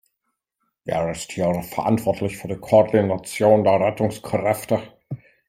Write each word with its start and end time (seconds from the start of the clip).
Wer 0.83 1.11
ist 1.11 1.33
hier 1.33 1.53
verantwortlich 1.61 2.35
für 2.35 2.47
die 2.47 2.57
Koordination 2.57 3.63
der 3.63 3.79
Rettungskräfte? 3.79 4.81